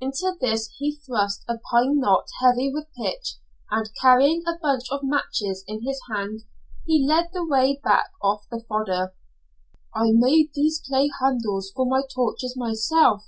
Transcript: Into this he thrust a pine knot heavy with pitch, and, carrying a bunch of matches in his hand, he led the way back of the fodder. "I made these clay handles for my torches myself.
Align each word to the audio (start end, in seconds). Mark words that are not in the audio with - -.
Into 0.00 0.36
this 0.40 0.68
he 0.78 0.96
thrust 0.96 1.44
a 1.46 1.58
pine 1.70 2.00
knot 2.00 2.26
heavy 2.40 2.72
with 2.74 2.88
pitch, 2.96 3.36
and, 3.70 3.88
carrying 4.02 4.42
a 4.44 4.58
bunch 4.60 4.88
of 4.90 5.04
matches 5.04 5.62
in 5.68 5.84
his 5.86 6.00
hand, 6.10 6.40
he 6.84 7.06
led 7.06 7.28
the 7.32 7.44
way 7.46 7.80
back 7.84 8.10
of 8.20 8.40
the 8.50 8.64
fodder. 8.68 9.14
"I 9.94 10.10
made 10.10 10.50
these 10.56 10.82
clay 10.84 11.08
handles 11.22 11.70
for 11.70 11.86
my 11.86 12.02
torches 12.02 12.56
myself. 12.56 13.26